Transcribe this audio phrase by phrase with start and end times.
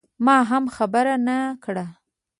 [0.25, 1.75] ما هم خبر نه کړ.